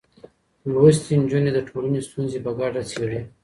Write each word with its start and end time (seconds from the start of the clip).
لوستې 0.71 1.13
نجونې 1.21 1.51
د 1.53 1.59
ټولنې 1.67 1.99
ستونزې 2.07 2.39
په 2.45 2.51
ګډه 2.59 2.81
څېړي. 2.91 3.21